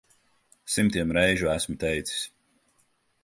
[0.75, 2.23] Simtiem reižu esmu teicis.